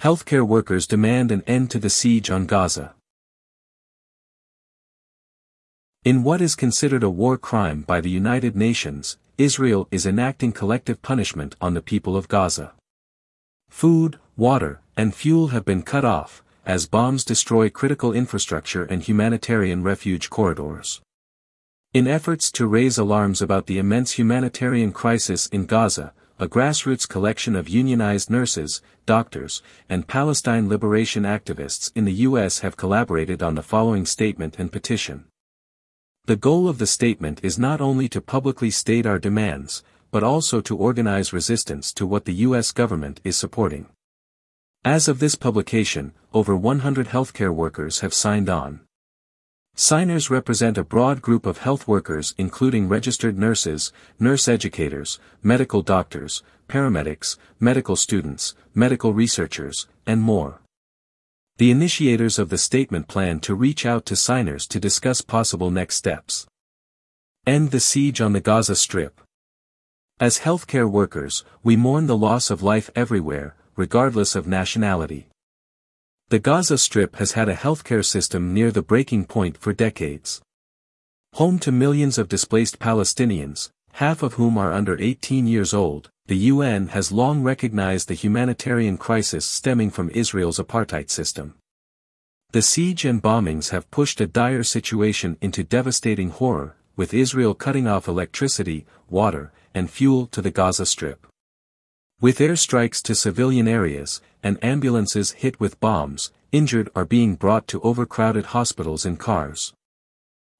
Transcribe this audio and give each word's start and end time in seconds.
Healthcare 0.00 0.46
workers 0.46 0.86
demand 0.86 1.32
an 1.32 1.42
end 1.48 1.72
to 1.72 1.80
the 1.80 1.90
siege 1.90 2.30
on 2.30 2.46
Gaza. 2.46 2.94
In 6.04 6.22
what 6.22 6.40
is 6.40 6.54
considered 6.54 7.02
a 7.02 7.10
war 7.10 7.36
crime 7.36 7.82
by 7.82 8.00
the 8.00 8.08
United 8.08 8.54
Nations, 8.54 9.18
Israel 9.38 9.88
is 9.90 10.06
enacting 10.06 10.52
collective 10.52 11.02
punishment 11.02 11.56
on 11.60 11.74
the 11.74 11.82
people 11.82 12.16
of 12.16 12.28
Gaza. 12.28 12.74
Food, 13.70 14.20
water, 14.36 14.80
and 14.96 15.12
fuel 15.12 15.48
have 15.48 15.64
been 15.64 15.82
cut 15.82 16.04
off, 16.04 16.44
as 16.64 16.86
bombs 16.86 17.24
destroy 17.24 17.68
critical 17.68 18.12
infrastructure 18.12 18.84
and 18.84 19.02
humanitarian 19.02 19.82
refuge 19.82 20.30
corridors. 20.30 21.00
In 21.92 22.06
efforts 22.06 22.52
to 22.52 22.68
raise 22.68 22.98
alarms 22.98 23.42
about 23.42 23.66
the 23.66 23.78
immense 23.78 24.12
humanitarian 24.12 24.92
crisis 24.92 25.48
in 25.48 25.66
Gaza, 25.66 26.12
a 26.40 26.46
grassroots 26.46 27.08
collection 27.08 27.56
of 27.56 27.68
unionized 27.68 28.30
nurses, 28.30 28.80
doctors, 29.06 29.60
and 29.88 30.06
Palestine 30.06 30.68
liberation 30.68 31.24
activists 31.24 31.90
in 31.96 32.04
the 32.04 32.12
U.S. 32.28 32.60
have 32.60 32.76
collaborated 32.76 33.42
on 33.42 33.56
the 33.56 33.62
following 33.62 34.06
statement 34.06 34.56
and 34.58 34.70
petition. 34.70 35.24
The 36.26 36.36
goal 36.36 36.68
of 36.68 36.78
the 36.78 36.86
statement 36.86 37.40
is 37.42 37.58
not 37.58 37.80
only 37.80 38.08
to 38.10 38.20
publicly 38.20 38.70
state 38.70 39.04
our 39.04 39.18
demands, 39.18 39.82
but 40.10 40.22
also 40.22 40.60
to 40.60 40.76
organize 40.76 41.32
resistance 41.32 41.92
to 41.94 42.06
what 42.06 42.24
the 42.24 42.34
U.S. 42.34 42.70
government 42.70 43.20
is 43.24 43.36
supporting. 43.36 43.86
As 44.84 45.08
of 45.08 45.18
this 45.18 45.34
publication, 45.34 46.12
over 46.32 46.54
100 46.54 47.08
healthcare 47.08 47.52
workers 47.52 48.00
have 48.00 48.14
signed 48.14 48.48
on. 48.48 48.80
Signers 49.80 50.28
represent 50.28 50.76
a 50.76 50.82
broad 50.82 51.22
group 51.22 51.46
of 51.46 51.58
health 51.58 51.86
workers 51.86 52.34
including 52.36 52.88
registered 52.88 53.38
nurses, 53.38 53.92
nurse 54.18 54.48
educators, 54.48 55.20
medical 55.40 55.82
doctors, 55.82 56.42
paramedics, 56.68 57.36
medical 57.60 57.94
students, 57.94 58.56
medical 58.74 59.12
researchers, 59.14 59.86
and 60.04 60.20
more. 60.20 60.60
The 61.58 61.70
initiators 61.70 62.40
of 62.40 62.48
the 62.48 62.58
statement 62.58 63.06
plan 63.06 63.38
to 63.38 63.54
reach 63.54 63.86
out 63.86 64.04
to 64.06 64.16
signers 64.16 64.66
to 64.66 64.80
discuss 64.80 65.20
possible 65.20 65.70
next 65.70 65.94
steps. 65.94 66.48
End 67.46 67.70
the 67.70 67.78
siege 67.78 68.20
on 68.20 68.32
the 68.32 68.40
Gaza 68.40 68.74
Strip. 68.74 69.20
As 70.18 70.40
healthcare 70.40 70.90
workers, 70.90 71.44
we 71.62 71.76
mourn 71.76 72.08
the 72.08 72.16
loss 72.16 72.50
of 72.50 72.64
life 72.64 72.90
everywhere, 72.96 73.54
regardless 73.76 74.34
of 74.34 74.48
nationality. 74.48 75.28
The 76.30 76.38
Gaza 76.38 76.76
Strip 76.76 77.16
has 77.16 77.32
had 77.32 77.48
a 77.48 77.54
healthcare 77.54 78.04
system 78.04 78.52
near 78.52 78.70
the 78.70 78.82
breaking 78.82 79.24
point 79.24 79.56
for 79.56 79.72
decades. 79.72 80.42
Home 81.36 81.58
to 81.60 81.72
millions 81.72 82.18
of 82.18 82.28
displaced 82.28 82.78
Palestinians, 82.78 83.70
half 83.92 84.22
of 84.22 84.34
whom 84.34 84.58
are 84.58 84.74
under 84.74 85.00
18 85.00 85.46
years 85.46 85.72
old, 85.72 86.10
the 86.26 86.36
UN 86.52 86.88
has 86.88 87.10
long 87.10 87.42
recognized 87.42 88.08
the 88.08 88.14
humanitarian 88.14 88.98
crisis 88.98 89.46
stemming 89.46 89.88
from 89.88 90.10
Israel's 90.10 90.58
apartheid 90.58 91.08
system. 91.08 91.54
The 92.50 92.60
siege 92.60 93.06
and 93.06 93.22
bombings 93.22 93.70
have 93.70 93.90
pushed 93.90 94.20
a 94.20 94.26
dire 94.26 94.64
situation 94.64 95.38
into 95.40 95.64
devastating 95.64 96.28
horror, 96.28 96.76
with 96.94 97.14
Israel 97.14 97.54
cutting 97.54 97.86
off 97.86 98.06
electricity, 98.06 98.84
water, 99.08 99.50
and 99.72 99.88
fuel 99.88 100.26
to 100.26 100.42
the 100.42 100.50
Gaza 100.50 100.84
Strip. 100.84 101.26
With 102.20 102.38
airstrikes 102.40 103.00
to 103.02 103.14
civilian 103.14 103.68
areas, 103.68 104.20
and 104.42 104.58
ambulances 104.60 105.30
hit 105.38 105.60
with 105.60 105.78
bombs, 105.78 106.32
injured 106.50 106.90
are 106.96 107.04
being 107.04 107.36
brought 107.36 107.68
to 107.68 107.80
overcrowded 107.82 108.46
hospitals 108.46 109.06
in 109.06 109.18
cars. 109.18 109.72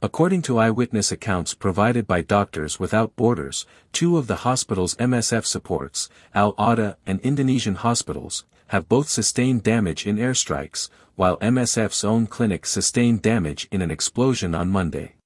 According 0.00 0.42
to 0.42 0.58
eyewitness 0.58 1.10
accounts 1.10 1.54
provided 1.54 2.06
by 2.06 2.22
Doctors 2.22 2.78
Without 2.78 3.16
Borders, 3.16 3.66
two 3.90 4.16
of 4.16 4.28
the 4.28 4.46
hospitals 4.46 4.94
MSF 4.94 5.44
supports, 5.44 6.08
Al 6.36 6.52
Awda 6.54 6.96
and 7.04 7.20
Indonesian 7.22 7.74
hospitals, 7.74 8.44
have 8.68 8.88
both 8.88 9.08
sustained 9.08 9.64
damage 9.64 10.06
in 10.06 10.18
airstrikes, 10.18 10.88
while 11.16 11.36
MSF's 11.38 12.04
own 12.04 12.28
clinic 12.28 12.64
sustained 12.64 13.22
damage 13.22 13.66
in 13.72 13.82
an 13.82 13.90
explosion 13.90 14.54
on 14.54 14.70
Monday. 14.70 15.16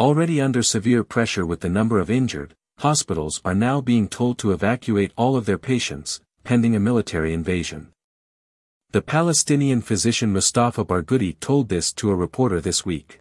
Already 0.00 0.40
under 0.40 0.64
severe 0.64 1.04
pressure 1.04 1.46
with 1.46 1.60
the 1.60 1.68
number 1.68 2.00
of 2.00 2.10
injured, 2.10 2.56
hospitals 2.78 3.40
are 3.44 3.56
now 3.56 3.80
being 3.80 4.06
told 4.08 4.38
to 4.38 4.52
evacuate 4.52 5.12
all 5.16 5.34
of 5.34 5.46
their 5.46 5.58
patients, 5.58 6.20
pending 6.44 6.76
a 6.76 6.80
military 6.80 7.34
invasion. 7.34 7.88
The 8.92 9.02
Palestinian 9.02 9.82
physician 9.82 10.32
Mustafa 10.32 10.84
Barghouti 10.84 11.38
told 11.40 11.68
this 11.68 11.92
to 11.94 12.10
a 12.10 12.14
reporter 12.14 12.60
this 12.60 12.86
week. 12.86 13.18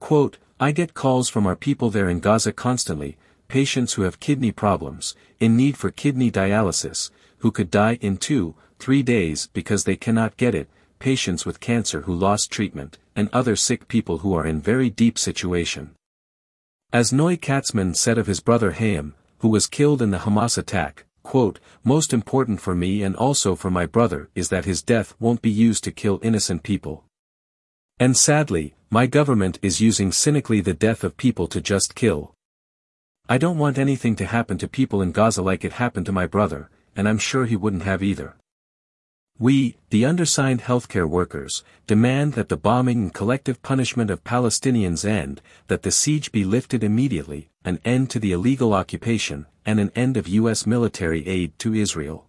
Quote, 0.00 0.36
I 0.60 0.72
get 0.72 0.92
calls 0.92 1.30
from 1.30 1.46
our 1.46 1.56
people 1.56 1.88
there 1.88 2.10
in 2.10 2.20
Gaza 2.20 2.52
constantly, 2.52 3.16
patients 3.48 3.94
who 3.94 4.02
have 4.02 4.20
kidney 4.20 4.52
problems, 4.52 5.16
in 5.40 5.56
need 5.56 5.78
for 5.78 5.90
kidney 5.90 6.30
dialysis, 6.30 7.10
who 7.38 7.50
could 7.50 7.70
die 7.70 7.98
in 8.02 8.18
two, 8.18 8.54
three 8.78 9.02
days 9.02 9.48
because 9.54 9.84
they 9.84 9.96
cannot 9.96 10.36
get 10.36 10.54
it, 10.54 10.68
patients 10.98 11.46
with 11.46 11.58
cancer 11.58 12.02
who 12.02 12.14
lost 12.14 12.50
treatment, 12.50 12.98
and 13.16 13.30
other 13.32 13.56
sick 13.56 13.88
people 13.88 14.18
who 14.18 14.34
are 14.34 14.46
in 14.46 14.60
very 14.60 14.90
deep 14.90 15.18
situation. 15.18 15.94
As 16.90 17.12
Noy 17.12 17.36
Katzman 17.36 17.94
said 17.94 18.16
of 18.16 18.26
his 18.26 18.40
brother 18.40 18.72
Hayim, 18.72 19.12
who 19.40 19.48
was 19.50 19.66
killed 19.66 20.00
in 20.00 20.10
the 20.10 20.20
Hamas 20.20 20.56
attack, 20.56 21.04
quote, 21.22 21.60
most 21.84 22.14
important 22.14 22.62
for 22.62 22.74
me 22.74 23.02
and 23.02 23.14
also 23.14 23.54
for 23.54 23.70
my 23.70 23.84
brother 23.84 24.30
is 24.34 24.48
that 24.48 24.64
his 24.64 24.80
death 24.80 25.14
won't 25.20 25.42
be 25.42 25.50
used 25.50 25.84
to 25.84 25.92
kill 25.92 26.18
innocent 26.22 26.62
people. 26.62 27.04
And 28.00 28.16
sadly, 28.16 28.74
my 28.88 29.06
government 29.06 29.58
is 29.60 29.82
using 29.82 30.12
cynically 30.12 30.62
the 30.62 30.72
death 30.72 31.04
of 31.04 31.18
people 31.18 31.46
to 31.48 31.60
just 31.60 31.94
kill. 31.94 32.32
I 33.28 33.36
don't 33.36 33.58
want 33.58 33.76
anything 33.76 34.16
to 34.16 34.24
happen 34.24 34.56
to 34.56 34.66
people 34.66 35.02
in 35.02 35.12
Gaza 35.12 35.42
like 35.42 35.66
it 35.66 35.74
happened 35.74 36.06
to 36.06 36.12
my 36.12 36.26
brother, 36.26 36.70
and 36.96 37.06
I'm 37.06 37.18
sure 37.18 37.44
he 37.44 37.54
wouldn't 37.54 37.82
have 37.82 38.02
either. 38.02 38.34
We, 39.40 39.76
the 39.90 40.04
undersigned 40.04 40.62
healthcare 40.62 41.08
workers, 41.08 41.62
demand 41.86 42.32
that 42.32 42.48
the 42.48 42.56
bombing 42.56 43.02
and 43.02 43.14
collective 43.14 43.62
punishment 43.62 44.10
of 44.10 44.24
Palestinians 44.24 45.04
end, 45.04 45.40
that 45.68 45.82
the 45.82 45.92
siege 45.92 46.32
be 46.32 46.42
lifted 46.42 46.82
immediately, 46.82 47.48
an 47.64 47.78
end 47.84 48.10
to 48.10 48.18
the 48.18 48.32
illegal 48.32 48.74
occupation, 48.74 49.46
and 49.64 49.78
an 49.78 49.92
end 49.94 50.16
of 50.16 50.26
U.S. 50.26 50.66
military 50.66 51.24
aid 51.28 51.56
to 51.60 51.72
Israel. 51.72 52.26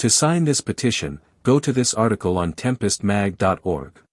To 0.00 0.10
sign 0.10 0.44
this 0.44 0.60
petition, 0.60 1.20
go 1.42 1.58
to 1.58 1.72
this 1.72 1.94
article 1.94 2.36
on 2.36 2.52
tempestmag.org. 2.52 4.03